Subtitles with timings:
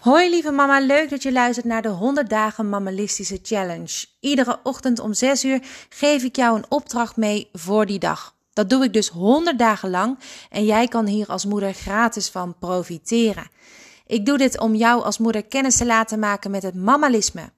[0.00, 4.06] Hoi lieve mama, leuk dat je luistert naar de 100 dagen mammalistische challenge.
[4.20, 8.34] Iedere ochtend om 6 uur geef ik jou een opdracht mee voor die dag.
[8.52, 10.18] Dat doe ik dus 100 dagen lang
[10.50, 13.50] en jij kan hier als moeder gratis van profiteren.
[14.06, 17.52] Ik doe dit om jou als moeder kennis te laten maken met het mammalisme.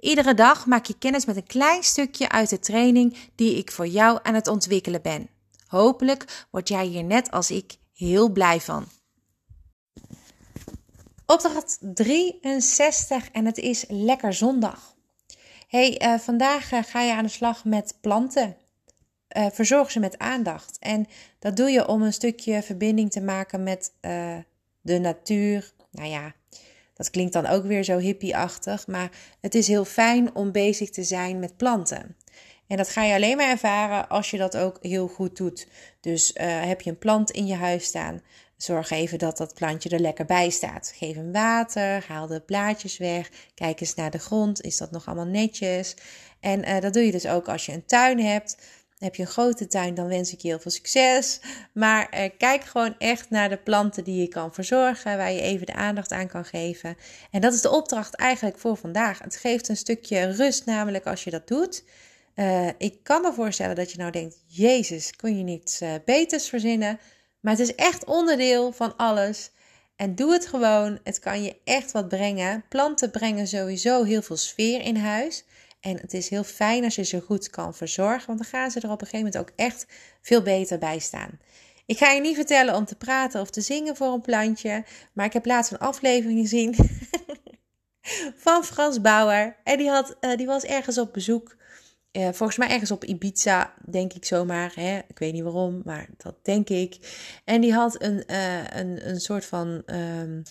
[0.00, 3.86] Iedere dag maak je kennis met een klein stukje uit de training die ik voor
[3.86, 5.28] jou aan het ontwikkelen ben.
[5.66, 8.86] Hopelijk word jij hier net als ik heel blij van.
[11.32, 14.96] Opdracht 63 en het is lekker zondag.
[15.68, 18.56] Hey, uh, vandaag uh, ga je aan de slag met planten.
[19.36, 20.76] Uh, verzorg ze met aandacht.
[20.78, 21.06] En
[21.38, 23.92] dat doe je om een stukje verbinding te maken met
[24.80, 25.72] de natuur.
[25.90, 26.34] Nou ja,
[26.94, 29.10] dat klinkt dan ook weer zo hippieachtig, maar
[29.40, 32.16] het is heel fijn om bezig te zijn met planten.
[32.66, 35.68] En dat ga je alleen maar ervaren als je dat ook heel goed doet.
[36.00, 38.20] Dus heb je een plant in je huis staan,
[38.62, 40.92] Zorg even dat dat plantje er lekker bij staat.
[40.96, 43.30] Geef hem water, haal de blaadjes weg.
[43.54, 44.60] Kijk eens naar de grond.
[44.60, 45.94] Is dat nog allemaal netjes?
[46.40, 48.56] En uh, dat doe je dus ook als je een tuin hebt.
[48.98, 51.40] Heb je een grote tuin, dan wens ik je heel veel succes.
[51.72, 55.66] Maar uh, kijk gewoon echt naar de planten die je kan verzorgen, waar je even
[55.66, 56.96] de aandacht aan kan geven.
[57.30, 59.18] En dat is de opdracht eigenlijk voor vandaag.
[59.18, 61.84] Het geeft een stukje rust, namelijk als je dat doet.
[62.36, 66.98] Uh, ik kan me voorstellen dat je nou denkt: Jezus, kun je niets beters verzinnen?
[67.42, 69.50] Maar het is echt onderdeel van alles.
[69.96, 70.98] En doe het gewoon.
[71.04, 72.64] Het kan je echt wat brengen.
[72.68, 75.44] Planten brengen sowieso heel veel sfeer in huis.
[75.80, 78.26] En het is heel fijn als je ze goed kan verzorgen.
[78.26, 79.86] Want dan gaan ze er op een gegeven moment ook echt
[80.20, 81.38] veel beter bij staan.
[81.86, 84.84] Ik ga je niet vertellen om te praten of te zingen voor een plantje.
[85.12, 86.74] Maar ik heb laatst een aflevering gezien
[88.44, 89.56] van Frans Bauer.
[89.64, 91.56] En die, had, uh, die was ergens op bezoek
[92.12, 94.72] uh, volgens mij ergens op Ibiza, denk ik zomaar.
[94.74, 94.98] Hè?
[95.08, 96.98] Ik weet niet waarom, maar dat denk ik.
[97.44, 99.82] En die had een, uh, een, een soort van.
[99.86, 100.42] Um,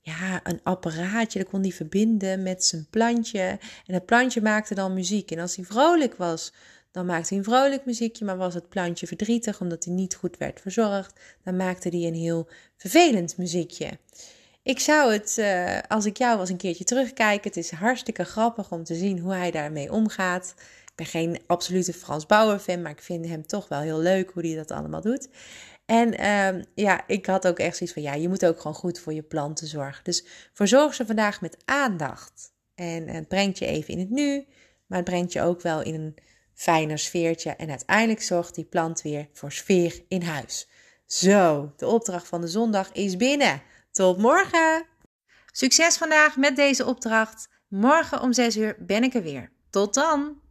[0.00, 1.38] ja, een apparaatje.
[1.38, 3.58] Dat kon die verbinden met zijn plantje.
[3.86, 5.30] En het plantje maakte dan muziek.
[5.30, 6.52] En als hij vrolijk was,
[6.90, 8.24] dan maakte hij een vrolijk muziekje.
[8.24, 12.14] Maar was het plantje verdrietig omdat hij niet goed werd verzorgd, dan maakte hij een
[12.14, 13.98] heel vervelend muziekje.
[14.62, 17.48] Ik zou het, uh, als ik jou was, een keertje terugkijken.
[17.48, 20.54] Het is hartstikke grappig om te zien hoe hij daarmee omgaat
[20.96, 24.46] ben geen absolute Frans Bauer fan, maar ik vind hem toch wel heel leuk hoe
[24.46, 25.28] hij dat allemaal doet.
[25.86, 28.98] En uh, ja, ik had ook echt zoiets van, ja, je moet ook gewoon goed
[28.98, 30.04] voor je planten zorgen.
[30.04, 32.52] Dus verzorg ze vandaag met aandacht.
[32.74, 34.46] En het brengt je even in het nu,
[34.86, 36.16] maar het brengt je ook wel in een
[36.54, 37.50] fijner sfeertje.
[37.50, 40.68] En uiteindelijk zorgt die plant weer voor sfeer in huis.
[41.06, 43.62] Zo, de opdracht van de zondag is binnen.
[43.90, 44.86] Tot morgen!
[45.52, 47.48] Succes vandaag met deze opdracht.
[47.68, 49.50] Morgen om 6 uur ben ik er weer.
[49.70, 50.44] Tot dan!